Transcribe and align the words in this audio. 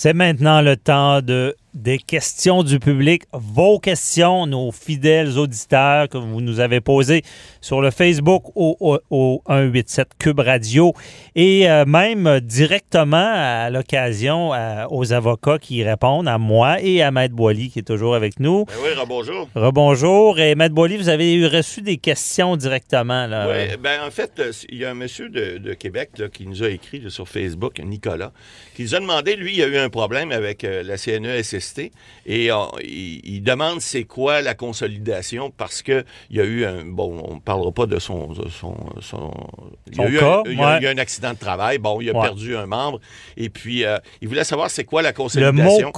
C'est 0.00 0.14
maintenant 0.14 0.62
le 0.62 0.76
temps 0.76 1.22
de 1.22 1.56
des 1.74 1.98
questions 1.98 2.62
du 2.62 2.78
public, 2.78 3.22
vos 3.32 3.78
questions, 3.78 4.46
nos 4.46 4.72
fidèles 4.72 5.38
auditeurs 5.38 6.08
que 6.08 6.18
vous 6.18 6.40
nous 6.40 6.60
avez 6.60 6.80
posées 6.80 7.22
sur 7.60 7.80
le 7.80 7.90
Facebook 7.90 8.44
au, 8.54 9.00
187 9.10 10.08
Cube 10.18 10.40
Radio 10.40 10.92
et 11.34 11.70
euh, 11.70 11.84
même 11.84 12.40
directement 12.40 13.32
à 13.34 13.70
l'occasion 13.70 14.50
aux 14.90 15.12
avocats 15.12 15.58
qui 15.58 15.82
répondent, 15.82 16.28
à 16.28 16.38
moi 16.38 16.80
et 16.80 17.02
à 17.02 17.10
Maître 17.10 17.34
Boily 17.34 17.70
qui 17.70 17.80
est 17.80 17.82
toujours 17.82 18.14
avec 18.14 18.40
nous. 18.40 18.64
Ben 18.64 18.74
oui, 18.82 18.94
rebonjour. 18.94 19.48
Rebonjour. 19.54 20.40
Et 20.40 20.54
Maître 20.54 20.74
Boily, 20.74 20.96
vous 20.96 21.08
avez 21.08 21.46
reçu 21.46 21.82
des 21.82 21.96
questions 21.96 22.56
directement. 22.56 23.26
Là. 23.26 23.48
Oui, 23.48 23.76
ben 23.80 24.00
en 24.06 24.10
fait, 24.10 24.32
euh, 24.38 24.52
il 24.68 24.78
y 24.78 24.84
a 24.84 24.90
un 24.90 24.94
monsieur 24.94 25.28
de, 25.28 25.74
Québec 25.74 26.10
qui 26.32 26.46
nous 26.46 26.62
a 26.62 26.70
écrit 26.70 27.02
sur 27.08 27.28
Facebook, 27.28 27.78
Nicolas, 27.80 28.32
qui 28.74 28.82
nous 28.82 28.94
a 28.94 29.00
demandé, 29.00 29.36
lui, 29.36 29.54
il 29.54 29.62
a 29.62 29.66
eu 29.66 29.76
un 29.76 29.90
problème 29.90 30.32
avec 30.32 30.64
euh, 30.64 30.82
la 30.82 30.96
Et 32.26 32.50
il, 32.84 33.42
demande 33.42 33.80
c'est 33.80 34.04
quoi 34.04 34.42
la 34.42 34.54
consolidation 34.54 35.50
parce 35.50 35.82
que 35.82 36.04
il 36.30 36.36
y 36.36 36.40
a 36.40 36.44
eu 36.44 36.64
un 36.64 36.84
bon 36.84 37.22
on 37.26 37.38
parlera 37.40 37.72
pas 37.72 37.86
de 37.86 37.98
son 37.98 38.34
son, 38.50 39.32
il 39.90 39.96
y 39.96 40.00
a 40.00 40.08
eu 40.08 40.18
un, 40.18 40.42
il 40.46 40.58
y 40.58 40.62
a, 40.62 40.80
eu 40.82 40.86
un 40.86 40.98
accident 40.98 41.32
de 41.32 41.38
travail. 41.38 41.78
Bon 41.78 42.00
il 42.00 42.10
a 42.10 42.20
perdu 42.20 42.56
un 42.56 42.66
membre. 42.66 43.00
Et 43.36 43.48
puis 43.48 43.84
euh, 43.84 43.98
il 44.20 44.28
voulait 44.28 44.44
savoir 44.44 44.70
c'est 44.70 44.84
quoi 44.84 45.02
la 45.02 45.12
consolidation 45.12 45.78
le 45.78 45.84
mot 45.84 45.92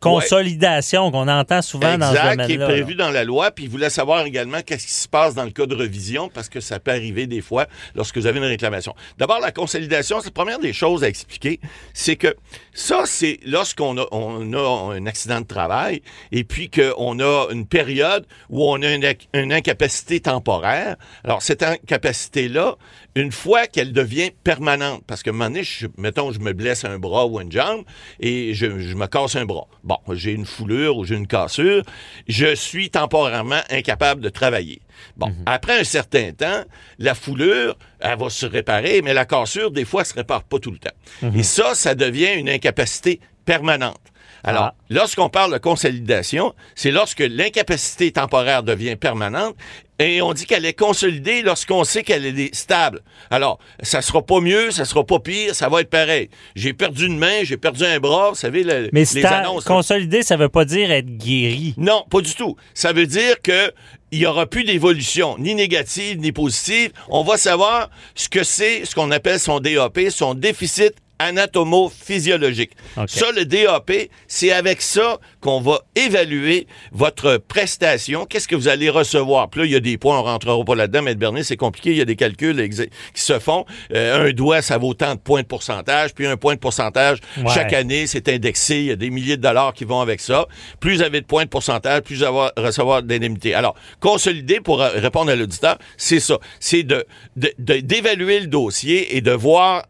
consolidation. 0.00 1.10
qu'on 1.10 1.28
entend 1.28 1.62
souvent 1.62 1.98
dans 1.98 2.12
ce 2.12 2.16
domaine 2.16 2.46
qui 2.46 2.52
est 2.54 2.58
prévu 2.58 2.94
dans 2.94 3.10
la 3.10 3.24
loi. 3.24 3.50
Puis 3.50 3.64
il 3.64 3.70
voulait 3.70 3.90
savoir 3.90 4.24
également 4.24 4.60
qu'est-ce 4.62 4.86
qui 4.86 4.92
se 4.92 5.08
passe 5.08 5.34
dans 5.34 5.44
le 5.44 5.50
cas 5.50 5.66
de 5.66 5.74
révision 5.74 6.28
parce 6.28 6.48
que 6.48 6.60
ça 6.60 6.78
peut 6.78 6.90
arriver 6.92 7.26
des 7.26 7.40
fois 7.40 7.66
lorsque 7.94 8.18
vous 8.18 8.26
avez 8.26 8.38
une 8.38 8.44
réclamation. 8.44 8.94
D'abord 9.18 9.40
la 9.40 9.52
consolidation 9.52 10.20
c'est 10.20 10.26
la 10.26 10.32
première 10.32 10.58
des 10.58 10.72
choses 10.72 11.04
à 11.04 11.08
expliquer. 11.08 11.60
C'est 11.94 12.16
que 12.16 12.36
ça 12.72 13.02
c'est 13.06 13.40
lorsqu'on 13.44 13.98
a 13.98 14.06
on 14.12 14.52
a 14.52 14.85
un 14.90 15.06
accident 15.06 15.40
de 15.40 15.46
travail 15.46 16.02
et 16.32 16.44
puis 16.44 16.70
qu'on 16.70 17.20
a 17.20 17.48
une 17.50 17.66
période 17.66 18.26
où 18.50 18.64
on 18.64 18.80
a 18.82 18.92
une, 18.92 19.52
incapacité 19.52 20.20
temporaire. 20.20 20.96
Alors, 21.24 21.42
cette 21.42 21.62
incapacité-là, 21.62 22.76
une 23.14 23.32
fois 23.32 23.66
qu'elle 23.66 23.92
devient 23.92 24.30
permanente, 24.44 25.02
parce 25.06 25.22
que 25.22 25.30
un 25.30 25.32
moment 25.32 25.46
donné, 25.46 25.64
je, 25.64 25.86
mettons, 25.96 26.32
je 26.32 26.40
me 26.40 26.52
blesse 26.52 26.84
un 26.84 26.98
bras 26.98 27.26
ou 27.26 27.40
une 27.40 27.50
jambe 27.50 27.84
et 28.20 28.54
je, 28.54 28.66
me 28.66 29.06
casse 29.06 29.36
un 29.36 29.44
bras. 29.44 29.66
Bon, 29.84 29.98
j'ai 30.12 30.32
une 30.32 30.46
foulure 30.46 30.96
ou 30.98 31.04
j'ai 31.04 31.16
une 31.16 31.26
cassure, 31.26 31.82
je 32.28 32.54
suis 32.54 32.90
temporairement 32.90 33.60
incapable 33.70 34.20
de 34.20 34.28
travailler. 34.28 34.80
Bon, 35.16 35.28
mhm. 35.28 35.42
après 35.46 35.78
un 35.78 35.84
certain 35.84 36.32
temps, 36.32 36.64
la 36.98 37.14
foulure, 37.14 37.76
elle 38.00 38.18
va 38.18 38.30
se 38.30 38.46
réparer, 38.46 39.02
mais 39.02 39.14
la 39.14 39.24
cassure, 39.24 39.70
des 39.70 39.84
fois, 39.84 40.02
elle 40.02 40.06
se 40.06 40.14
répare 40.14 40.44
pas 40.44 40.58
tout 40.58 40.70
le 40.70 40.78
temps. 40.78 40.94
Mhm. 41.22 41.38
Et 41.38 41.42
ça, 41.42 41.74
ça 41.74 41.94
devient 41.94 42.34
une 42.36 42.48
incapacité 42.48 43.20
permanente. 43.44 44.00
Alors, 44.44 44.62
ah. 44.62 44.74
lorsqu'on 44.90 45.28
parle 45.28 45.52
de 45.52 45.58
consolidation, 45.58 46.54
c'est 46.74 46.90
lorsque 46.90 47.20
l'incapacité 47.20 48.12
temporaire 48.12 48.62
devient 48.62 48.96
permanente 48.96 49.56
et 49.98 50.20
on 50.20 50.34
dit 50.34 50.44
qu'elle 50.44 50.66
est 50.66 50.78
consolidée 50.78 51.40
lorsqu'on 51.40 51.82
sait 51.84 52.02
qu'elle 52.02 52.26
est 52.26 52.54
stable. 52.54 53.00
Alors, 53.30 53.58
ça 53.82 54.02
sera 54.02 54.20
pas 54.20 54.40
mieux, 54.40 54.70
ça 54.70 54.84
sera 54.84 55.04
pas 55.04 55.20
pire, 55.20 55.54
ça 55.54 55.68
va 55.70 55.80
être 55.80 55.90
pareil. 55.90 56.28
J'ai 56.54 56.74
perdu 56.74 57.06
une 57.06 57.18
main, 57.18 57.44
j'ai 57.44 57.56
perdu 57.56 57.84
un 57.84 57.98
bras, 57.98 58.30
vous 58.30 58.36
savez, 58.36 58.64
Mais 58.92 59.04
les 59.14 59.24
annonces. 59.24 59.64
Consolidé, 59.64 60.22
ça 60.22 60.36
veut 60.36 60.50
pas 60.50 60.66
dire 60.66 60.90
être 60.90 61.16
guéri. 61.16 61.74
Non, 61.78 62.04
pas 62.10 62.20
du 62.20 62.34
tout. 62.34 62.56
Ça 62.74 62.92
veut 62.92 63.06
dire 63.06 63.40
que 63.42 63.72
il 64.12 64.20
n'y 64.20 64.26
aura 64.26 64.46
plus 64.46 64.64
d'évolution, 64.64 65.36
ni 65.38 65.54
négative, 65.54 66.18
ni 66.18 66.30
positive. 66.30 66.92
On 67.08 67.24
va 67.24 67.36
savoir 67.36 67.90
ce 68.14 68.28
que 68.28 68.44
c'est, 68.44 68.84
ce 68.84 68.94
qu'on 68.94 69.10
appelle 69.10 69.40
son 69.40 69.58
DAP, 69.58 69.98
son 70.10 70.34
déficit 70.34 70.94
anatomo-physiologique. 71.18 72.72
Ça, 73.06 73.26
le 73.34 73.44
DAP, 73.44 74.10
c'est 74.26 74.52
avec 74.52 74.82
ça 74.82 75.18
qu'on 75.40 75.60
va 75.60 75.80
évaluer 75.94 76.66
votre 76.92 77.38
prestation. 77.38 78.26
Qu'est-ce 78.26 78.48
que 78.48 78.56
vous 78.56 78.68
allez 78.68 78.90
recevoir? 78.90 79.48
Puis 79.48 79.60
là, 79.60 79.66
il 79.66 79.72
y 79.72 79.76
a 79.76 79.80
des 79.80 79.98
points, 79.98 80.18
on 80.18 80.22
rentrera 80.22 80.62
pas 80.64 80.74
là-dedans, 80.74 81.02
mais 81.02 81.14
Bernier, 81.14 81.42
c'est 81.42 81.56
compliqué. 81.56 81.90
Il 81.90 81.96
y 81.96 82.00
a 82.00 82.04
des 82.04 82.16
calculs 82.16 82.68
qui 82.68 83.20
se 83.20 83.38
font. 83.38 83.64
Euh, 83.94 84.28
un 84.28 84.32
doigt, 84.32 84.62
ça 84.62 84.78
vaut 84.78 84.94
tant 84.94 85.14
de 85.14 85.20
points 85.20 85.42
de 85.42 85.46
pourcentage, 85.46 86.14
puis 86.14 86.26
un 86.26 86.36
point 86.36 86.54
de 86.54 86.60
pourcentage, 86.60 87.18
chaque 87.52 87.72
année, 87.72 88.06
c'est 88.06 88.28
indexé. 88.28 88.78
Il 88.78 88.86
y 88.86 88.90
a 88.90 88.96
des 88.96 89.10
milliers 89.10 89.36
de 89.36 89.42
dollars 89.42 89.72
qui 89.74 89.84
vont 89.84 90.00
avec 90.00 90.20
ça. 90.20 90.46
Plus 90.80 90.96
vous 90.96 91.02
avez 91.02 91.20
de 91.20 91.26
points 91.26 91.44
de 91.44 91.50
pourcentage, 91.50 92.02
plus 92.02 92.16
vous 92.16 92.24
allez 92.24 92.50
recevoir 92.56 93.02
d'indemnités. 93.02 93.54
Alors, 93.54 93.74
consolider, 94.00 94.60
pour 94.60 94.80
répondre 94.80 95.30
à 95.30 95.36
l'auditeur, 95.36 95.78
c'est 95.96 96.20
ça. 96.20 96.38
C'est 96.60 96.82
de, 96.82 97.06
d'évaluer 97.36 98.40
le 98.40 98.46
dossier 98.46 99.16
et 99.16 99.20
de 99.20 99.32
voir 99.32 99.84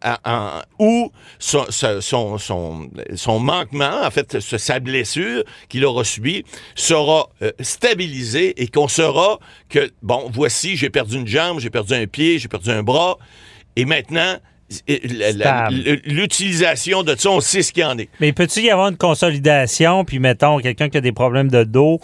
où 0.79 1.11
son, 1.39 1.67
son, 1.71 2.39
son, 2.39 3.41
manquement, 3.41 4.05
en 4.05 4.11
fait, 4.11 4.41
sa 4.41 4.81
blessure 4.81 5.45
qu'il 5.69 5.85
aura 5.85 6.05
subie, 6.05 6.45
sera 6.75 7.29
euh, 7.43 7.53
stabilisé 7.61 8.63
et 8.63 8.69
qu'on 8.69 8.89
saura 8.89 9.39
que, 9.69 9.91
bon, 10.03 10.31
voici, 10.33 10.77
j'ai 10.77 10.91
perdu 10.91 11.17
une 11.17 11.27
jambe, 11.27 11.61
j'ai 11.61 11.71
perdu 11.71 11.95
un 11.95 12.07
pied, 12.07 12.39
j'ai 12.39 12.49
perdu 12.49 12.71
un 12.71 12.83
bras, 12.83 13.19
et 13.77 13.85
maintenant, 13.85 14.37
l'utilisation 14.89 17.03
de 17.03 17.15
ça, 17.17 17.31
on 17.31 17.41
sait 17.41 17.63
ce 17.63 17.73
qu'il 17.73 17.83
y 17.83 17.87
en 17.87 17.99
est. 17.99 18.09
Mais 18.21 18.33
peut-il 18.33 18.65
y 18.65 18.71
avoir 18.71 18.89
une 18.89 18.97
consolidation, 18.97 20.05
puis 20.05 20.19
mettons, 20.19 20.59
quelqu'un 20.59 20.89
qui 20.89 20.97
a 20.97 21.01
des 21.01 21.13
problèmes 21.13 21.51
de 21.51 21.65
dos, 21.65 22.01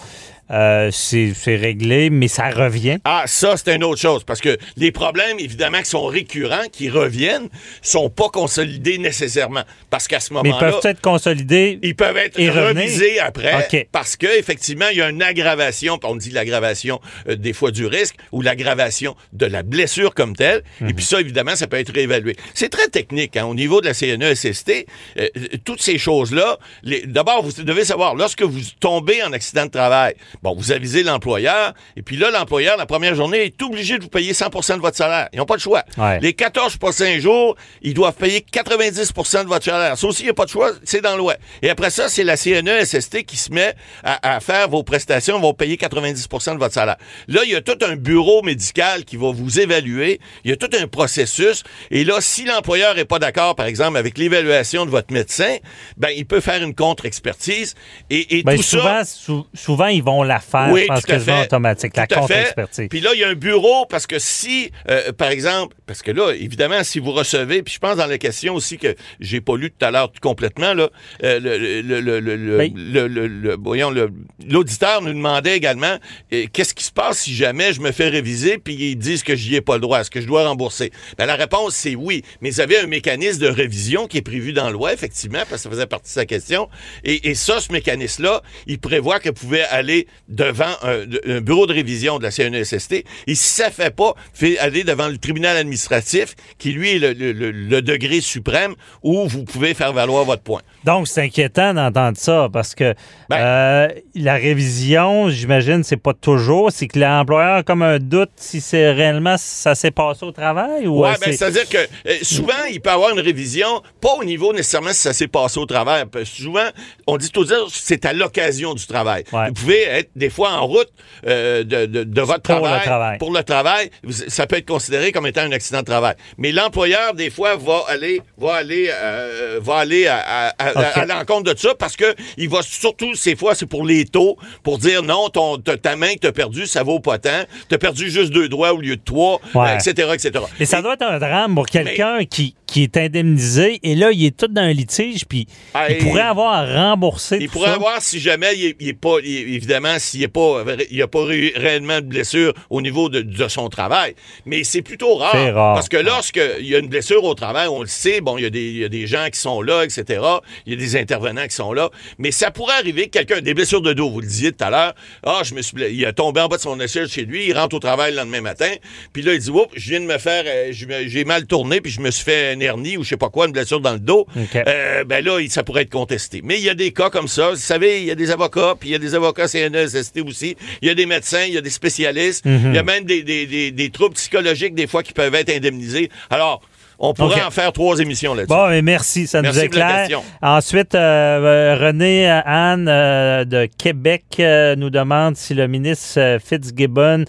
euh, 0.52 0.90
c'est 0.92 1.56
réglé, 1.56 2.10
mais 2.10 2.28
ça 2.28 2.50
revient. 2.50 2.98
Ah, 3.04 3.24
ça, 3.26 3.56
c'est 3.56 3.74
une 3.74 3.84
autre 3.84 4.00
chose, 4.00 4.24
parce 4.24 4.40
que 4.40 4.56
les 4.76 4.92
problèmes, 4.92 5.38
évidemment, 5.38 5.78
qui 5.78 5.90
sont 5.90 6.06
récurrents, 6.06 6.64
qui 6.70 6.90
reviennent, 6.90 7.48
sont 7.80 8.10
pas 8.10 8.28
consolidés 8.28 8.98
nécessairement. 8.98 9.62
Parce 9.90 10.08
qu'à 10.08 10.20
ce 10.20 10.32
moment-là. 10.34 10.56
Ils 10.56 10.60
peuvent 10.60 10.90
être 10.90 11.00
consolidés. 11.00 11.78
Ils 11.82 11.96
peuvent 11.96 12.16
être 12.16 12.38
revisés 12.38 13.18
après. 13.18 13.86
Parce 13.92 14.16
qu'effectivement, 14.16 14.88
il 14.90 14.98
y 14.98 15.02
a 15.02 15.08
une 15.08 15.22
aggravation, 15.22 15.98
on 16.04 16.16
dit 16.16 16.30
l'aggravation 16.30 17.00
euh, 17.28 17.36
des 17.36 17.52
fois 17.52 17.70
du 17.70 17.86
risque, 17.86 18.16
ou 18.32 18.42
l'aggravation 18.42 19.16
de 19.32 19.46
la 19.46 19.62
blessure 19.62 20.14
comme 20.14 20.36
telle. 20.36 20.62
Et 20.80 20.84
mhm. 20.84 20.94
puis 20.94 21.04
ça, 21.04 21.20
évidemment, 21.20 21.56
ça 21.56 21.66
peut 21.66 21.78
être 21.78 21.92
réévalué. 21.92 22.36
C'est 22.54 22.68
très 22.68 22.88
technique, 22.88 23.36
hein, 23.36 23.46
au 23.46 23.54
niveau 23.54 23.80
de 23.80 23.86
la 23.86 23.94
CNESST, 23.94 24.86
euh, 25.18 25.28
toutes 25.64 25.80
ces 25.80 25.98
choses-là. 25.98 26.58
D'abord, 27.06 27.42
vous 27.42 27.62
devez 27.62 27.84
savoir, 27.84 28.14
lorsque 28.14 28.42
vous 28.42 28.60
tombez 28.80 29.22
en 29.22 29.32
accident 29.32 29.66
de 29.66 29.70
travail, 29.70 30.14
Bon, 30.42 30.56
vous 30.56 30.72
avisez 30.72 31.04
l'employeur, 31.04 31.72
et 31.96 32.02
puis 32.02 32.16
là, 32.16 32.30
l'employeur, 32.32 32.76
la 32.76 32.86
première 32.86 33.14
journée, 33.14 33.44
est 33.44 33.62
obligé 33.62 33.98
de 33.98 34.02
vous 34.02 34.08
payer 34.08 34.32
100% 34.32 34.76
de 34.76 34.80
votre 34.80 34.96
salaire. 34.96 35.28
Ils 35.32 35.38
n'ont 35.38 35.46
pas 35.46 35.56
de 35.56 35.60
choix. 35.60 35.84
Les 36.20 36.32
14 36.32 36.76
prochains 36.78 37.20
jours, 37.20 37.54
ils 37.80 37.94
doivent 37.94 38.14
payer 38.14 38.44
90% 38.52 39.44
de 39.44 39.48
votre 39.48 39.64
salaire. 39.64 39.96
Ça 39.96 40.06
aussi, 40.06 40.22
il 40.22 40.26
n'y 40.26 40.30
a 40.30 40.34
pas 40.34 40.44
de 40.44 40.50
choix, 40.50 40.72
c'est 40.82 41.00
dans 41.00 41.16
loi. 41.16 41.34
Et 41.62 41.70
après 41.70 41.90
ça, 41.90 42.08
c'est 42.08 42.24
la 42.24 42.36
CNESST 42.36 43.24
qui 43.24 43.36
se 43.36 43.52
met 43.52 43.74
à, 44.02 44.40
faire 44.40 44.68
vos 44.68 44.82
prestations, 44.82 45.38
vont 45.38 45.54
payer 45.54 45.76
90% 45.76 46.54
de 46.54 46.58
votre 46.58 46.74
salaire. 46.74 46.96
Là, 47.28 47.42
il 47.44 47.52
y 47.52 47.54
a 47.54 47.60
tout 47.60 47.78
un 47.86 47.94
bureau 47.94 48.42
médical 48.42 49.04
qui 49.04 49.16
va 49.16 49.30
vous 49.30 49.60
évaluer. 49.60 50.20
Il 50.44 50.50
y 50.50 50.54
a 50.54 50.56
tout 50.56 50.70
un 50.76 50.88
processus. 50.88 51.62
Et 51.92 52.02
là, 52.02 52.20
si 52.20 52.44
l'employeur 52.44 52.96
n'est 52.96 53.04
pas 53.04 53.20
d'accord, 53.20 53.54
par 53.54 53.66
exemple, 53.66 53.96
avec 53.96 54.18
l'évaluation 54.18 54.86
de 54.86 54.90
votre 54.90 55.12
médecin, 55.12 55.56
ben, 55.96 56.10
il 56.16 56.26
peut 56.26 56.40
faire 56.40 56.62
une 56.62 56.74
contre-expertise. 56.74 57.76
Et, 58.10 58.42
ben, 58.42 58.56
tout 58.56 58.62
souvent, 58.62 59.04
ça... 59.04 59.34
souvent, 59.54 59.86
ils 59.86 60.02
vont 60.02 60.24
la 60.32 60.40
faire, 60.40 60.68
oui, 60.72 60.82
je 60.82 60.86
pense 60.86 61.04
que 61.04 61.44
automatique, 61.44 61.96
la 61.96 62.06
contre-expertise. 62.06 62.88
Puis 62.88 63.00
là, 63.00 63.10
il 63.14 63.20
y 63.20 63.24
a 63.24 63.28
un 63.28 63.34
bureau 63.34 63.86
parce 63.86 64.06
que 64.06 64.18
si, 64.18 64.70
euh, 64.88 65.12
par 65.12 65.28
exemple, 65.28 65.76
parce 65.86 66.02
que 66.02 66.10
là, 66.10 66.32
évidemment, 66.32 66.82
si 66.84 66.98
vous 66.98 67.12
recevez, 67.12 67.62
puis 67.62 67.74
je 67.74 67.78
pense 67.78 67.96
dans 67.96 68.06
la 68.06 68.18
question 68.18 68.54
aussi 68.54 68.78
que 68.78 68.94
j'ai 69.20 69.40
pas 69.40 69.56
lu 69.56 69.70
tout 69.70 69.84
à 69.84 69.90
l'heure 69.90 70.10
complètement, 70.20 70.74
là, 70.74 70.88
euh, 71.22 71.38
le, 71.82 73.56
voyons, 73.62 73.90
l'auditeur 73.90 75.02
nous 75.02 75.12
demandait 75.12 75.56
également 75.56 75.96
euh, 76.32 76.46
qu'est-ce 76.52 76.74
qui 76.74 76.84
se 76.84 76.92
passe 76.92 77.18
si 77.18 77.34
jamais 77.34 77.72
je 77.72 77.80
me 77.80 77.92
fais 77.92 78.08
réviser 78.08 78.58
puis 78.58 78.74
ils 78.74 78.96
disent 78.96 79.22
que 79.22 79.36
j'y 79.36 79.54
ai 79.54 79.60
pas 79.60 79.74
le 79.74 79.80
droit, 79.80 80.00
est-ce 80.00 80.10
que 80.10 80.20
je 80.20 80.26
dois 80.26 80.48
rembourser? 80.48 80.92
Ben, 81.18 81.26
la 81.26 81.36
réponse, 81.36 81.74
c'est 81.74 81.94
oui. 81.94 82.22
Mais 82.40 82.50
vous 82.50 82.60
avez 82.60 82.78
un 82.78 82.86
mécanisme 82.86 83.40
de 83.40 83.48
révision 83.48 84.06
qui 84.06 84.18
est 84.18 84.22
prévu 84.22 84.52
dans 84.52 84.64
la 84.64 84.70
loi, 84.70 84.92
effectivement, 84.92 85.40
parce 85.48 85.62
que 85.62 85.68
ça 85.68 85.70
faisait 85.70 85.86
partie 85.86 86.10
de 86.10 86.14
sa 86.14 86.26
question. 86.26 86.68
Et, 87.04 87.30
et 87.30 87.34
ça, 87.34 87.60
ce 87.60 87.72
mécanisme-là, 87.72 88.42
il 88.66 88.78
prévoit 88.78 89.20
que 89.20 89.28
vous 89.28 89.34
pouvez 89.34 89.62
aller 89.62 90.06
devant 90.28 90.72
un, 90.82 91.40
bureau 91.40 91.66
de 91.66 91.72
révision 91.72 92.18
de 92.18 92.24
la 92.24 92.30
CNESST. 92.30 93.04
Et 93.26 93.34
si 93.34 93.48
ça 93.48 93.70
fait 93.70 93.94
pas, 93.94 94.14
fait 94.32 94.58
aller 94.58 94.84
devant 94.84 95.08
le 95.08 95.18
tribunal 95.18 95.56
administratif, 95.56 96.34
qui 96.58 96.72
lui 96.72 96.96
est 96.96 96.98
le, 96.98 97.82
degré 97.82 98.20
suprême 98.20 98.74
où 99.02 99.26
vous 99.26 99.44
pouvez 99.44 99.74
faire 99.74 99.92
valoir 99.92 100.24
votre 100.24 100.42
point. 100.42 100.62
Donc, 100.84 101.08
c'est 101.08 101.22
inquiétant 101.22 101.74
d'entendre 101.74 102.16
ça 102.16 102.48
parce 102.52 102.74
que 102.74 102.94
ben. 103.28 103.36
euh, 103.36 103.88
la 104.14 104.34
révision, 104.34 105.28
j'imagine, 105.30 105.82
c'est 105.84 105.96
pas 105.96 106.14
toujours. 106.14 106.70
C'est 106.72 106.88
que 106.88 106.98
l'employeur 106.98 107.56
a 107.56 107.62
comme 107.62 107.82
un 107.82 107.98
doute 107.98 108.30
si 108.36 108.60
c'est 108.60 108.92
réellement 108.92 109.36
ça 109.36 109.74
s'est 109.74 109.90
passé 109.90 110.24
au 110.24 110.32
travail 110.32 110.86
ou. 110.86 111.04
Oui, 111.04 111.10
ben, 111.20 111.32
c'est-à-dire 111.32 111.68
que 111.68 111.78
euh, 111.78 112.18
souvent, 112.22 112.52
il 112.70 112.80
peut 112.80 112.90
y 112.90 112.92
avoir 112.92 113.10
une 113.10 113.20
révision, 113.20 113.82
pas 114.00 114.14
au 114.14 114.24
niveau 114.24 114.52
nécessairement 114.52 114.92
si 114.92 115.00
ça 115.00 115.12
s'est 115.12 115.28
passé 115.28 115.58
au 115.58 115.66
travail. 115.66 116.04
Souvent, 116.24 116.68
on 117.06 117.16
dit 117.16 117.30
toujours 117.30 117.68
c'est 117.70 118.04
à 118.04 118.12
l'occasion 118.12 118.74
du 118.74 118.86
travail. 118.86 119.24
Vous 119.30 119.52
pouvez 119.52 119.82
être 119.82 120.01
être 120.02 120.10
des 120.16 120.30
fois 120.30 120.50
en 120.52 120.66
route 120.66 120.88
euh, 121.26 121.64
de, 121.64 121.86
de, 121.86 122.04
de 122.04 122.20
votre 122.20 122.42
Pour 122.42 122.54
le 122.56 122.60
travail, 122.62 122.84
travail. 122.84 123.18
pour 123.18 123.32
le 123.32 123.42
travail, 123.42 123.90
ça 124.28 124.46
peut 124.46 124.56
être 124.56 124.68
considéré 124.68 125.10
comme 125.12 125.26
étant 125.26 125.40
un 125.42 125.52
accident 125.52 125.80
de 125.80 125.84
travail. 125.86 126.14
Mais 126.38 126.52
l'employeur, 126.52 127.14
des 127.14 127.30
fois, 127.30 127.56
va 127.56 127.82
aller, 127.88 128.20
va 128.38 128.54
aller, 128.56 128.90
euh, 128.92 129.58
va 129.62 129.76
aller 129.78 130.06
à, 130.06 130.18
à- 130.18 130.48
à- 130.58 130.70
Ok. 130.70 130.96
à 130.98 131.06
l'encontre 131.06 131.52
de 131.54 131.58
ça 131.58 131.74
parce 131.78 131.96
que 131.96 132.14
il 132.36 132.48
va 132.48 132.62
surtout, 132.62 133.14
ces 133.14 133.36
fois, 133.36 133.54
c'est 133.54 133.66
pour 133.66 133.84
les 133.84 134.04
taux, 134.04 134.36
pour 134.62 134.78
dire 134.78 135.02
non, 135.02 135.28
ton, 135.28 135.58
ta 135.58 135.96
main 135.96 136.14
que 136.14 136.20
t'as 136.20 136.32
perdue, 136.32 136.66
ça 136.66 136.82
vaut 136.82 137.00
pas 137.00 137.18
tant. 137.18 137.44
T'as 137.68 137.78
perdu 137.78 138.10
juste 138.10 138.32
deux 138.32 138.48
doigts 138.48 138.72
au 138.72 138.78
lieu 138.80 138.96
de 138.96 139.02
trois, 139.04 139.40
Ouais. 139.54 139.74
etc., 139.76 140.08
etc. 140.14 140.44
Et 140.60 140.66
ça 140.66 140.78
Et- 140.78 140.82
doit 140.82 140.94
être 140.94 141.02
un 141.02 141.18
drame 141.18 141.54
pour 141.54 141.66
quelqu'un 141.66 142.24
qui, 142.24 142.54
qui 142.72 142.82
est 142.84 142.96
indemnisé 142.96 143.78
et 143.82 143.94
là, 143.94 144.10
il 144.12 144.24
est 144.24 144.36
tout 144.36 144.48
dans 144.48 144.62
un 144.62 144.72
litige, 144.72 145.24
puis 145.26 145.46
Ah, 145.74 145.90
il 145.90 145.98
pourrait 145.98 146.22
avoir 146.22 146.52
à 146.54 146.64
rembourser 146.90 147.36
Il 147.40 147.46
tout 147.46 147.52
pourrait 147.52 147.68
ça. 147.68 147.74
avoir, 147.74 148.00
si 148.00 148.18
jamais 148.18 148.54
il 148.56 148.64
est, 148.66 148.76
il 148.80 148.88
est 148.88 148.92
pas, 148.94 149.16
il 149.22 149.54
évidemment, 149.54 149.98
s'il 149.98 150.26
pas, 150.28 150.64
il 150.90 150.96
n'y 150.96 151.02
a 151.02 151.06
pas 151.08 151.24
ré- 151.24 151.52
réellement 151.54 151.96
de 152.00 152.06
blessure 152.06 152.54
au 152.70 152.80
niveau 152.80 153.08
de, 153.08 153.20
de 153.20 153.48
son 153.48 153.68
travail. 153.68 154.14
Mais 154.46 154.64
c'est 154.64 154.82
plutôt 154.82 155.14
rare. 155.16 155.32
Rare. 155.54 155.74
Parce 155.74 155.88
que 155.88 155.96
lorsqu'il 155.98 156.66
y 156.66 156.74
a 156.74 156.78
une 156.78 156.88
blessure 156.88 157.22
au 157.24 157.34
travail, 157.34 157.68
on 157.68 157.82
le 157.82 157.88
sait, 157.88 158.20
bon, 158.20 158.38
il 158.38 158.44
y, 158.44 158.46
a 158.46 158.50
des- 158.50 158.70
il 158.70 158.78
y 158.78 158.84
a 158.84 158.88
des 158.88 159.06
gens 159.06 159.26
qui 159.32 159.38
sont 159.38 159.60
là, 159.62 159.84
etc. 159.84 160.22
Il 160.66 160.72
y 160.72 160.76
a 160.76 160.78
des 160.78 160.96
intervenants 160.96 161.46
qui 161.46 161.54
sont 161.54 161.72
là. 161.72 161.90
Mais 162.18 162.30
ça 162.30 162.50
pourrait 162.50 162.74
arriver 162.76 163.04
que 163.06 163.18
quelqu'un, 163.18 163.40
des 163.42 163.52
blessures 163.54 163.82
de 163.82 163.92
dos, 163.92 164.08
vous 164.10 164.20
le 164.20 164.26
disiez 164.26 164.52
tout 164.52 164.64
à 164.64 164.70
l'heure, 164.70 164.94
ah, 165.24 165.42
je 165.44 165.54
me 165.54 165.60
suis, 165.62 165.76
il 165.90 166.06
a 166.06 166.12
tombé 166.12 166.40
en 166.40 166.48
bas 166.48 166.56
de 166.56 166.62
son 166.62 166.80
échelle 166.80 167.08
chez 167.08 167.24
lui, 167.26 167.46
il 167.48 167.52
rentre 167.58 167.76
au 167.76 167.80
travail 167.80 168.12
le 168.12 168.18
lendemain 168.18 168.40
matin, 168.40 168.70
puis 169.12 169.22
là, 169.22 169.34
il 169.34 169.40
dit, 169.40 169.50
oups, 169.50 169.68
je 169.74 169.90
viens 169.90 170.00
de 170.00 170.06
me 170.06 170.18
faire, 170.18 170.44
euh, 170.46 170.72
j'ai 170.72 171.24
mal 171.24 171.46
tourné, 171.46 171.80
puis 171.80 171.90
je 171.92 172.00
me 172.00 172.10
suis 172.10 172.24
fait 172.24 172.56
hernie 172.62 172.96
ou 172.96 173.04
je 173.04 173.10
sais 173.10 173.16
pas 173.16 173.28
quoi, 173.28 173.46
une 173.46 173.52
blessure 173.52 173.80
dans 173.80 173.92
le 173.92 173.98
dos. 173.98 174.26
Euh, 174.66 175.04
ben 175.04 175.24
là, 175.24 175.38
ça 175.48 175.62
pourrait 175.62 175.82
être 175.82 175.90
contesté. 175.92 176.40
Mais 176.44 176.58
il 176.58 176.64
y 176.64 176.70
a 176.70 176.74
des 176.74 176.92
cas 176.92 177.10
comme 177.10 177.28
ça. 177.28 177.50
Vous 177.50 177.56
savez, 177.56 178.00
il 178.00 178.06
y 178.06 178.10
a 178.10 178.14
des 178.14 178.30
avocats, 178.30 178.74
puis 178.78 178.90
il 178.90 178.92
y 178.92 178.94
a 178.94 178.98
des 178.98 179.14
avocats 179.14 179.48
CNESST 179.48 180.20
aussi. 180.26 180.56
Il 180.80 180.88
y 180.88 180.90
a 180.90 180.94
des 180.94 181.06
médecins, 181.06 181.44
il 181.46 181.54
y 181.54 181.58
a 181.58 181.60
des 181.60 181.70
spécialistes. 181.70 182.44
Mhm. 182.44 182.60
Il 182.66 182.74
y 182.74 182.78
a 182.78 182.82
même 182.82 183.04
des, 183.04 183.22
des- 183.22 183.46
des- 183.46 183.70
des 183.70 183.90
troubles 183.90 184.14
psychologiques, 184.14 184.74
des 184.74 184.86
fois, 184.86 185.02
qui 185.02 185.12
peuvent 185.12 185.34
être 185.34 185.50
indemnisés. 185.50 186.10
Alors, 186.30 186.62
on 187.02 187.12
pourrait 187.14 187.42
en 187.42 187.50
faire 187.50 187.72
trois 187.72 187.98
émissions 187.98 188.32
là-dessus. 188.34 188.54
Bon, 188.54 188.68
mais 188.68 188.80
merci, 188.80 189.26
ça 189.26 189.42
Merci 189.42 189.58
nous 189.58 189.64
éclaire. 189.64 190.08
Ensuite, 190.40 190.94
euh, 190.94 190.98
euh, 190.98 191.76
René 191.78 192.30
euh, 192.30 192.40
Anne 192.44 192.86
euh, 192.88 193.44
de 193.44 193.66
Québec 193.76 194.24
euh, 194.38 194.76
nous 194.76 194.88
demande 194.88 195.36
si 195.36 195.52
le 195.54 195.66
ministre 195.68 196.38
Fitzgibbon 196.44 197.24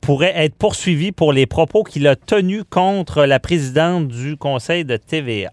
pourrait 0.00 0.32
être 0.36 0.54
poursuivi 0.56 1.12
pour 1.12 1.32
les 1.32 1.46
propos 1.46 1.82
qu'il 1.84 2.06
a 2.06 2.16
tenus 2.16 2.64
contre 2.68 3.24
la 3.24 3.38
présidente 3.40 4.08
du 4.08 4.36
Conseil 4.36 4.84
de 4.84 4.96
TVA. 4.96 5.50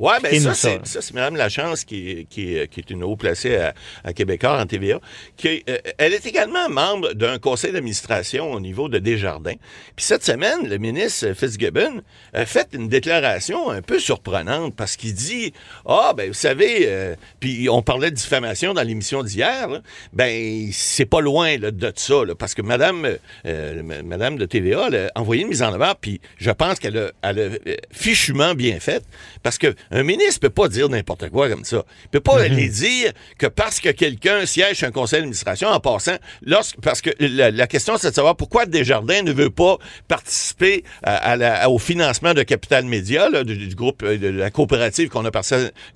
Ben 0.00 0.14
Expliquez-nous 0.14 0.44
ça, 0.44 0.54
ça. 0.54 0.68
c'est, 0.84 0.86
ça, 0.86 1.02
c'est 1.02 1.14
Mme 1.14 1.36
Lachance, 1.36 1.84
qui, 1.84 2.10
est- 2.10 2.24
qui, 2.28 2.56
qui 2.70 2.80
est 2.80 2.90
une 2.90 3.02
haut 3.04 3.16
placée 3.16 3.56
à, 3.56 3.74
à 4.04 4.12
Québécois 4.12 4.58
en 4.60 4.66
TVA. 4.66 5.00
Qui, 5.36 5.62
euh, 5.68 5.76
elle 5.98 6.14
est 6.14 6.24
également 6.26 6.68
membre 6.68 7.12
d'un 7.14 7.38
conseil 7.38 7.72
d'administration 7.72 8.52
au 8.52 8.60
niveau 8.60 8.88
de 8.88 8.98
Desjardins. 8.98 9.54
Puis 9.94 10.04
cette 10.06 10.24
semaine, 10.24 10.66
le 10.68 10.78
ministre 10.78 11.32
Fitzgibbon 11.34 12.00
a 12.32 12.46
fait 12.46 12.68
une 12.72 12.88
déclaration 13.00 13.70
un 13.70 13.82
peu 13.82 13.98
surprenante 13.98 14.74
parce 14.74 14.96
qu'il 14.96 15.14
dit 15.14 15.52
Ah, 15.86 16.12
ben, 16.16 16.28
vous 16.28 16.34
savez, 16.34 16.84
euh, 16.86 17.14
puis 17.40 17.68
on 17.68 17.82
parlait 17.82 18.10
de 18.10 18.16
diffamation 18.16 18.74
dans 18.74 18.82
l'émission 18.82 19.22
d'hier, 19.22 19.68
là. 19.68 19.80
ben, 20.12 20.68
c'est 20.72 21.04
pas 21.06 21.20
loin 21.20 21.56
là, 21.58 21.70
de 21.70 21.92
ça, 21.94 22.24
là, 22.24 22.34
parce 22.34 22.54
que 22.54 22.62
Mme, 22.62 23.16
euh, 23.46 23.80
m- 23.80 24.02
Madame 24.04 24.36
de 24.36 24.46
TVA 24.46 24.86
a 25.14 25.20
envoyé 25.20 25.42
une 25.42 25.48
mise 25.48 25.62
en 25.62 25.72
avant, 25.72 25.92
puis 26.00 26.20
je 26.38 26.50
pense 26.50 26.78
qu'elle 26.78 26.96
a, 26.98 27.10
elle 27.22 27.38
a 27.38 27.42
euh, 27.42 27.58
fichument 27.92 28.54
bien 28.54 28.80
fait, 28.80 29.02
parce 29.42 29.58
qu'un 29.58 29.74
ministre 30.02 30.40
peut 30.40 30.50
pas 30.50 30.68
dire 30.68 30.88
n'importe 30.88 31.28
quoi 31.30 31.48
comme 31.48 31.64
ça. 31.64 31.84
Il 32.04 32.08
peut 32.10 32.20
pas 32.20 32.40
aller 32.40 32.68
dire 32.68 33.12
que 33.38 33.46
parce 33.46 33.80
que 33.80 33.90
quelqu'un 33.90 34.46
siège 34.46 34.76
sur 34.78 34.88
un 34.88 34.90
conseil 34.90 35.18
d'administration, 35.20 35.68
en 35.68 35.80
passant, 35.80 36.16
lorsque, 36.42 36.80
parce 36.80 37.00
que 37.00 37.10
la, 37.20 37.50
la 37.50 37.66
question, 37.66 37.96
c'est 37.98 38.10
de 38.10 38.14
savoir 38.14 38.36
pourquoi 38.36 38.66
Desjardins 38.66 39.22
ne 39.22 39.32
veut 39.32 39.50
pas 39.50 39.78
participer 40.08 40.84
à- 41.02 41.16
à 41.32 41.36
la- 41.36 41.70
au 41.70 41.78
financement 41.78 42.34
de 42.34 42.42
Capital 42.42 42.75
Média, 42.84 43.28
là, 43.30 43.42
du, 43.44 43.56
du 43.56 43.74
groupe 43.74 44.02
euh, 44.02 44.18
de 44.18 44.28
la 44.28 44.50
coopérative 44.50 45.08
qu'on 45.08 45.24
a, 45.24 45.30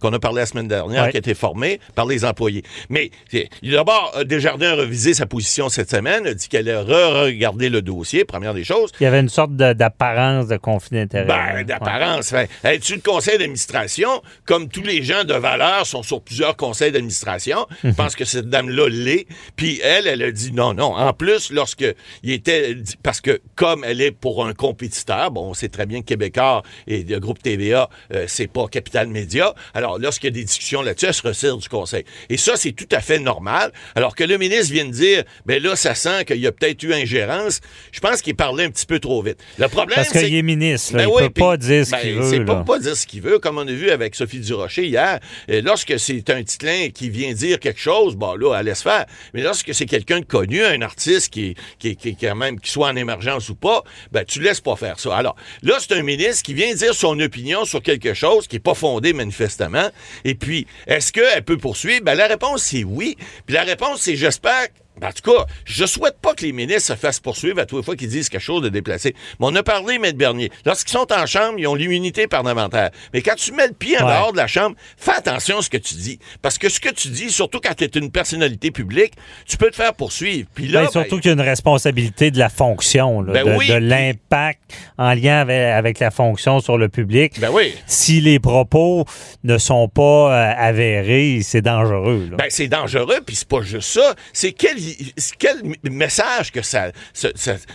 qu'on 0.00 0.12
a 0.12 0.18
parlé 0.18 0.40
la 0.40 0.46
semaine 0.46 0.68
dernière, 0.68 1.04
Ouais. 1.04 1.10
qui 1.10 1.16
a 1.16 1.20
été 1.20 1.34
formée 1.34 1.80
par 1.94 2.06
les 2.06 2.24
employés. 2.24 2.62
Mais 2.88 3.10
d'abord, 3.62 4.12
euh, 4.16 4.24
Desjardins 4.24 4.70
a 4.72 4.74
revisé 4.76 5.14
sa 5.14 5.26
position 5.26 5.68
cette 5.68 5.90
semaine, 5.90 6.26
a 6.26 6.34
dit 6.34 6.48
qu'elle 6.48 6.68
a 6.70 6.82
re-regardé 6.82 7.68
le 7.68 7.82
dossier, 7.82 8.24
première 8.24 8.54
des 8.54 8.64
choses. 8.64 8.90
Il 9.00 9.04
y 9.04 9.06
avait 9.06 9.20
une 9.20 9.28
sorte 9.28 9.52
d'apparence 9.56 10.48
de 10.48 10.56
conflit 10.56 10.98
d'intérêt. 10.98 11.26
Ben, 11.26 11.54
Ouais. 11.54 11.64
d'apparence. 11.64 12.30
Fait, 12.30 12.48
Es-tu 12.64 12.94
le 12.94 13.00
conseil 13.00 13.38
d'administration? 13.38 14.22
Comme 14.44 14.68
tous 14.68 14.82
les 14.82 15.02
gens 15.02 15.24
de 15.24 15.34
valeur 15.34 15.86
sont 15.86 16.02
sur 16.02 16.20
plusieurs 16.22 16.56
conseils 16.56 16.92
d'administration, 16.92 17.66
je 17.84 17.90
pense 17.90 18.14
que 18.14 18.24
cette 18.24 18.48
dame-là 18.48 18.88
l'est. 18.88 19.26
Puis 19.56 19.80
elle, 19.82 20.06
elle 20.06 20.22
a 20.22 20.30
dit 20.30 20.52
non, 20.52 20.74
non. 20.74 20.94
En 20.96 21.12
plus, 21.12 21.50
lorsque 21.50 21.84
il 22.22 22.30
était... 22.32 22.76
Parce 23.02 23.20
que 23.20 23.40
comme 23.56 23.84
elle 23.84 24.00
est 24.00 24.12
pour 24.12 24.46
un 24.46 24.52
compétiteur, 24.52 25.30
bon, 25.30 25.50
on 25.50 25.54
sait 25.54 25.68
très 25.68 25.86
bien 25.86 26.00
que 26.00 26.06
Québécois 26.06 26.62
et 26.86 27.02
le 27.02 27.18
groupe 27.20 27.42
TVA, 27.42 27.88
euh, 28.14 28.24
c'est 28.28 28.46
pas 28.46 28.66
Capital 28.68 29.08
Média. 29.08 29.54
Alors, 29.74 29.98
lorsqu'il 29.98 30.28
y 30.28 30.32
a 30.32 30.34
des 30.34 30.44
discussions 30.44 30.82
là-dessus, 30.82 31.06
elle 31.06 31.14
se 31.14 31.22
retire 31.22 31.56
du 31.56 31.68
conseil. 31.68 32.04
Et 32.28 32.36
ça, 32.36 32.56
c'est 32.56 32.72
tout 32.72 32.88
à 32.92 33.00
fait 33.00 33.18
normal. 33.18 33.72
Alors 33.94 34.14
que 34.14 34.24
le 34.24 34.38
ministre 34.38 34.72
vient 34.72 34.84
de 34.84 34.92
dire, 34.92 35.24
ben 35.46 35.62
là, 35.62 35.76
ça 35.76 35.94
sent 35.94 36.24
qu'il 36.24 36.38
y 36.38 36.46
a 36.46 36.52
peut-être 36.52 36.82
eu 36.82 36.92
ingérence. 36.92 37.60
Je 37.92 38.00
pense 38.00 38.22
qu'il 38.22 38.34
parlait 38.36 38.64
un 38.64 38.70
petit 38.70 38.86
peu 38.86 38.98
trop 38.98 39.22
vite. 39.22 39.38
Le 39.58 39.68
problème, 39.68 39.96
Parce 39.96 40.08
c'est 40.10 40.24
qu'il 40.24 40.34
est 40.34 40.42
ministre, 40.42 40.96
là, 40.96 41.04
Ben 41.04 41.08
il 41.08 41.14
oui, 41.14 41.22
peut 41.28 41.40
pas 41.40 41.56
dire 41.56 41.86
ce 41.86 41.90
ben, 41.92 41.98
qu'il 42.00 42.14
veut. 42.14 42.44
pas, 42.64 42.78
dire 42.78 42.96
ce 42.96 43.06
qu'il 43.06 43.22
veut, 43.22 43.38
comme 43.38 43.58
on 43.58 43.66
a 43.66 43.72
vu 43.72 43.90
avec 43.90 44.14
Sophie 44.14 44.40
Durocher 44.40 44.86
hier. 44.86 45.20
Euh, 45.50 45.62
lorsque 45.62 45.98
c'est 45.98 46.28
un 46.30 46.42
titlin 46.42 46.88
qui 46.92 47.10
vient 47.10 47.32
dire 47.32 47.58
quelque 47.58 47.80
chose, 47.80 48.16
bon 48.16 48.34
là, 48.34 48.56
elle 48.58 48.66
laisse 48.66 48.82
faire. 48.82 49.06
Mais 49.34 49.42
lorsque 49.42 49.74
c'est 49.74 49.86
quelqu'un 49.86 50.20
de 50.20 50.24
connu, 50.24 50.62
un 50.62 50.82
artiste 50.82 51.32
qui, 51.32 51.54
qui, 51.78 51.96
qui, 51.96 52.14
qui, 52.14 52.26
quand 52.26 52.36
même, 52.36 52.60
qui 52.60 52.70
soit 52.70 52.88
en 52.88 52.96
émergence 52.96 53.48
ou 53.48 53.54
pas, 53.54 53.82
ben 54.12 54.24
tu 54.24 54.40
laisses 54.40 54.60
pas 54.60 54.76
faire 54.76 54.98
ça. 55.00 55.16
Alors, 55.16 55.36
là, 55.62 55.76
c'est 55.80 55.94
un 55.94 56.02
ministre 56.02 56.42
qui 56.42 56.54
vient 56.54 56.59
dire 56.74 56.94
son 56.94 57.18
opinion 57.20 57.64
sur 57.64 57.82
quelque 57.82 58.14
chose 58.14 58.46
qui 58.46 58.56
est 58.56 58.60
pas 58.60 58.74
fondé 58.74 59.12
manifestement. 59.12 59.90
Et 60.24 60.34
puis, 60.34 60.66
est-ce 60.86 61.12
qu'elle 61.12 61.44
peut 61.44 61.56
poursuivre? 61.56 62.02
Ben, 62.04 62.14
la 62.14 62.26
réponse, 62.26 62.62
c'est 62.62 62.84
oui. 62.84 63.16
Puis 63.46 63.54
la 63.54 63.62
réponse, 63.62 64.00
c'est 64.02 64.16
j'espère 64.16 64.68
en 65.02 65.12
tout 65.12 65.30
cas, 65.36 65.46
je 65.64 65.84
souhaite 65.86 66.18
pas 66.20 66.34
que 66.34 66.42
les 66.44 66.52
ministres 66.52 66.88
se 66.88 66.94
fassent 66.94 67.20
poursuivre 67.20 67.60
à 67.60 67.66
toutes 67.66 67.78
les 67.80 67.84
fois 67.84 67.96
qu'ils 67.96 68.08
disent 68.08 68.28
quelque 68.28 68.40
chose 68.42 68.62
de 68.62 68.68
déplacé. 68.68 69.14
Mais 69.38 69.46
on 69.46 69.54
a 69.56 69.62
parlé, 69.62 69.94
M. 69.96 70.12
Bernier. 70.12 70.50
Lorsqu'ils 70.64 70.92
sont 70.92 71.06
en 71.12 71.26
chambre, 71.26 71.54
ils 71.58 71.66
ont 71.66 71.74
l'immunité 71.74 72.26
parlementaire. 72.26 72.90
Mais 73.12 73.22
quand 73.22 73.34
tu 73.36 73.52
mets 73.52 73.66
le 73.68 73.72
pied 73.74 73.98
en 74.00 74.06
Ouais. 74.06 74.12
dehors 74.12 74.32
de 74.32 74.36
la 74.36 74.46
chambre, 74.46 74.76
fais 74.96 75.12
attention 75.12 75.58
à 75.58 75.62
ce 75.62 75.70
que 75.70 75.76
tu 75.76 75.94
dis. 75.94 76.18
Parce 76.42 76.58
que 76.58 76.68
ce 76.68 76.80
que 76.80 76.90
tu 76.90 77.08
dis, 77.08 77.30
surtout 77.30 77.60
quand 77.62 77.74
tu 77.74 77.84
es 77.84 77.88
une 77.88 78.10
personnalité 78.10 78.70
publique, 78.70 79.12
tu 79.46 79.56
peux 79.56 79.70
te 79.70 79.76
faire 79.76 79.94
poursuivre. 79.94 80.48
Puis 80.54 80.68
là, 80.68 80.82
Ben, 80.84 80.90
surtout 80.90 81.16
ben, 81.16 81.20
qu'il 81.22 81.28
y 81.30 81.32
a 81.32 81.34
une 81.34 81.40
responsabilité 81.48 82.30
de 82.30 82.38
la 82.38 82.48
fonction, 82.48 83.22
là, 83.22 83.32
Ben 83.32 83.44
de, 83.46 83.56
oui, 83.56 83.68
de 83.68 83.76
puis- 83.76 83.86
l'impact 83.88 84.60
en 84.98 85.14
lien 85.14 85.40
avec, 85.40 85.58
avec 85.60 85.98
la 85.98 86.10
fonction 86.10 86.60
sur 86.60 86.78
le 86.78 86.88
public. 86.88 87.38
ben 87.40 87.50
oui. 87.52 87.74
Si 87.86 88.20
les 88.20 88.38
propos 88.38 89.04
ne 89.44 89.58
sont 89.58 89.88
pas 89.88 90.02
euh, 90.32 90.52
avérés, 90.56 91.40
c'est 91.42 91.62
dangereux. 91.62 92.30
Ben, 92.36 92.46
c'est 92.48 92.68
dangereux, 92.68 93.20
puis 93.24 93.36
c'est 93.36 93.48
pas 93.48 93.62
juste 93.62 93.88
ça. 93.92 94.14
C'est 94.32 94.52
quel, 95.38 95.62
message 95.90 96.52
que 96.52 96.62
ça. 96.62 96.90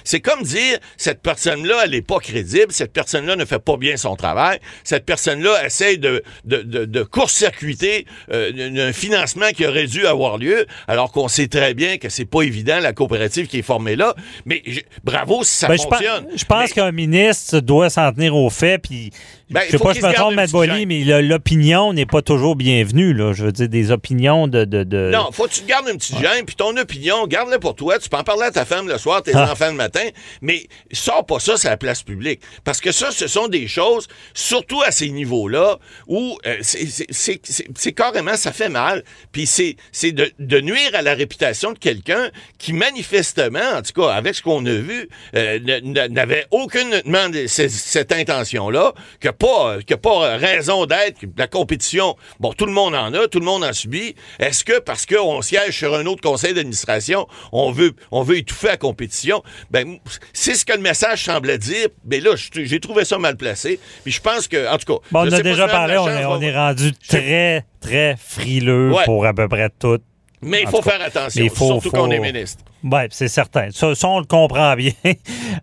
c'est 0.04 0.20
comme 0.22 0.44
dire 0.44 0.78
cette 0.98 1.22
personne-là, 1.22 1.82
elle 1.86 1.94
est 1.96 2.02
pas 2.02 2.20
crédible, 2.20 2.72
cette 2.72 2.94
personne-là 2.94 3.36
ne 3.36 3.46
fait 3.46 3.60
pas 3.60 3.78
bien 3.78 3.98
son 3.98 4.16
travail, 4.16 4.60
cette 4.84 5.06
personne-là 5.06 5.66
essaye 5.66 5.98
de, 5.98 6.24
de, 6.46 6.62
de- 6.62 6.86
de 6.86 7.04
court-circuiter 7.04 8.06
euh, 8.32 8.90
un 8.90 8.94
financement 8.94 9.50
qui 9.56 9.66
aurait 9.66 9.88
dû 9.88 10.06
avoir 10.08 10.38
lieu, 10.38 10.66
alors 10.88 11.12
qu'on 11.12 11.28
sait 11.28 11.48
très 11.48 11.74
bien 11.74 11.98
que 11.98 12.10
c'est 12.10 12.26
pas 12.26 12.42
évident, 12.42 12.80
la 12.80 12.94
coopérative 12.94 13.48
qui 13.48 13.60
est 13.60 13.64
formée 13.64 13.96
là. 13.96 14.16
Mais 14.46 14.62
je- 14.66 14.82
bravo 15.04 15.44
si 15.44 15.56
ça 15.56 15.68
Ben, 15.68 15.78
fonctionne. 15.78 16.28
je 16.36 16.46
pense 16.46 16.70
Mais- 16.70 16.76
qu'un 16.76 16.92
ministre 16.92 17.60
doit 17.60 17.90
s'en 17.90 18.12
tenir 18.14 18.36
aux 18.36 18.50
faits, 18.50 18.82
puis 18.84 19.12
Ben, 19.50 19.62
je 19.68 19.72
sais 19.72 19.78
pas, 19.78 19.94
je 19.94 20.02
me 20.02 20.14
trompe, 20.14 20.34
gêne. 20.66 20.88
mais 20.88 21.22
l'opinion 21.22 21.94
n'est 21.94 22.06
pas 22.08 22.22
toujours 22.22 22.56
bienvenue. 22.56 23.14
Là. 23.14 23.34
Je 23.34 23.46
veux 23.46 23.52
dire, 23.52 23.70
des 23.70 23.92
opinions 23.92 24.48
de... 24.48 24.66
de, 24.66 24.84
de- 24.84 25.12
Non, 25.14 25.30
faut 25.32 25.46
que 25.48 25.54
tu 25.54 25.62
te 25.62 25.68
gardes 25.68 25.88
une 25.88 25.98
petite 25.98 26.18
gêne, 26.20 26.46
puis 26.46 26.56
ton 26.56 26.76
opinion, 26.78 27.05
garde-la 27.28 27.60
pour 27.60 27.76
toi. 27.76 28.00
Tu 28.00 28.10
peux 28.10 28.18
en 28.18 28.24
parler 28.24 28.44
à 28.44 28.52
ta 28.52 28.66
femme 28.66 28.88
le 28.88 28.98
soir, 28.98 29.22
tes 29.24 29.32
Ah. 29.34 29.52
enfants 29.52 29.68
le 29.68 29.74
matin, 29.74 30.08
mais 30.42 30.68
sors 30.92 31.26
pas 31.26 31.40
ça 31.40 31.58
sur 31.58 31.70
la 31.70 31.78
place 31.78 32.04
publique. 32.04 32.42
Parce 32.64 32.82
que 32.82 32.92
ça, 32.92 33.12
ce 33.12 33.28
sont 33.28 33.48
des 33.48 33.68
choses, 33.68 34.08
surtout 34.34 34.82
à 34.82 34.92
ces 34.92 35.10
niveaux-là, 35.10 35.78
où 36.08 36.38
euh, 36.46 36.58
c'est- 36.62 37.92
carrément, 37.94 38.36
ça 38.36 38.52
fait 38.52 38.70
mal. 38.70 39.04
Puis 39.32 39.46
c'est 39.46 39.76
de, 40.12 40.32
de 40.40 40.62
nuire 40.62 40.92
à 40.94 41.02
la 41.02 41.14
réputation 41.14 41.72
de 41.72 41.78
quelqu'un 41.80 42.30
qui, 42.58 42.74
manifestement, 42.74 43.78
en 43.78 43.82
tout 43.82 44.02
cas, 44.02 44.10
avec 44.14 44.36
ce 44.36 44.42
qu'on 44.42 44.66
a 44.66 44.72
vu, 44.74 45.10
euh, 45.36 45.60
n'avait 46.10 46.46
aucunement 46.52 47.28
cette 47.48 48.12
intention-là, 48.12 48.94
que 49.20 49.30
pas, 49.30 49.78
que 49.88 49.94
pas 49.96 50.38
raison 50.38 50.86
d'être, 50.86 51.20
la 51.38 51.48
compétition, 51.48 52.16
bon, 52.40 52.54
tout 52.54 52.66
le 52.66 52.72
monde 52.72 52.96
en 52.96 53.14
a, 53.14 53.28
tout 53.28 53.40
le 53.40 53.46
monde 53.46 53.64
en 53.64 53.74
subit. 53.74 54.16
Est-ce 54.40 54.64
que 54.64 54.80
parce 54.80 55.06
qu'on 55.06 55.42
siège 55.42 55.78
sur 55.78 55.94
un 55.96 56.06
autre 56.06 56.22
conseil 56.22 56.54
d'administration, 56.54 56.95
on 57.52 57.72
veut, 57.72 57.94
on 58.12 58.24
veut 58.24 58.38
étouffer 58.38 58.68
la 58.68 58.78
compétition? 58.78 59.44
Ben, 59.72 59.98
c'est 60.34 60.56
ce 60.56 60.66
que 60.66 60.74
le 60.74 60.80
message 60.82 61.24
semblait 61.26 61.58
dire. 61.58 61.88
Mais 62.06 62.20
là, 62.20 62.32
j'ai 62.54 62.80
trouvé 62.80 63.06
ça 63.06 63.18
mal 63.18 63.38
placé. 63.38 63.80
Puis 64.04 64.12
je 64.14 64.22
pense 64.22 64.48
que, 64.48 64.68
en 64.72 64.78
tout 64.78 64.94
cas. 64.94 65.00
Bon, 65.12 65.28
on 65.28 65.32
a 65.32 65.42
déjà 65.42 65.68
parlé, 65.68 65.98
on 65.98 66.08
est, 66.08 66.22
va- 66.22 66.30
on 66.32 66.42
est 66.42 66.56
rendu 66.56 66.92
très, 67.08 67.66
très 67.82 68.16
frileux 68.18 68.92
Ouais. 68.94 69.06
pour 69.06 69.26
à 69.26 69.34
peu 69.34 69.48
près 69.48 69.70
tout. 69.80 70.00
Mais 70.46 70.62
il 70.62 70.68
faut 70.68 70.82
faire 70.82 71.02
attention, 71.02 71.48
faut- 71.50 71.66
surtout 71.66 71.90
quand 71.92 72.04
on 72.04 72.06
faut- 72.08 72.12
est 72.14 72.20
ministre. 72.20 72.64
Oui, 72.84 73.00
c'est 73.10 73.28
certain. 73.28 73.70
Ça, 73.72 73.96
ça, 73.96 74.08
on 74.08 74.20
le 74.20 74.26
comprend 74.26 74.76
bien. 74.78 74.92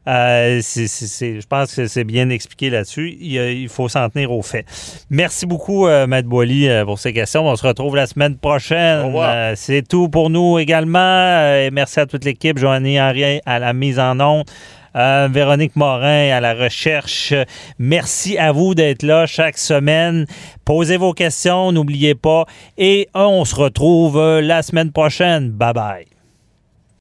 Euh, 0.08 0.60
je 0.60 1.46
pense 1.46 1.74
que 1.74 1.86
c'est 1.86 2.04
bien 2.04 2.28
expliqué 2.30 2.68
là-dessus. 2.70 3.16
Il, 3.20 3.34
il 3.36 3.68
faut 3.68 3.88
s'en 3.88 4.08
tenir 4.08 4.32
aux 4.32 4.42
faits. 4.42 4.66
Merci 5.08 5.46
beaucoup, 5.46 5.86
euh, 5.86 6.06
Matt 6.08 6.26
Boily, 6.26 6.68
euh, 6.68 6.84
pour 6.84 6.98
ces 6.98 7.12
questions. 7.12 7.46
On 7.46 7.54
se 7.56 7.66
retrouve 7.66 7.94
la 7.94 8.06
semaine 8.06 8.36
prochaine. 8.36 9.12
Euh, 9.14 9.52
c'est 9.56 9.86
tout 9.86 10.08
pour 10.08 10.30
nous 10.30 10.58
également. 10.58 11.54
Et 11.54 11.70
merci 11.72 12.00
à 12.00 12.06
toute 12.06 12.24
l'équipe. 12.24 12.58
Joanny 12.58 13.00
Henry 13.00 13.40
à 13.46 13.58
la 13.60 13.72
mise 13.72 13.98
en 14.00 14.18
onde. 14.20 14.44
Véronique 14.94 15.76
Morin 15.76 16.30
à 16.30 16.40
la 16.40 16.54
recherche. 16.54 17.34
Merci 17.78 18.38
à 18.38 18.52
vous 18.52 18.74
d'être 18.74 19.02
là 19.02 19.26
chaque 19.26 19.58
semaine. 19.58 20.26
Posez 20.64 20.96
vos 20.96 21.12
questions, 21.12 21.72
n'oubliez 21.72 22.14
pas. 22.14 22.46
Et 22.78 23.08
on 23.14 23.44
se 23.44 23.54
retrouve 23.54 24.40
la 24.40 24.62
semaine 24.62 24.92
prochaine. 24.92 25.50
Bye 25.50 25.72
bye. 25.72 26.11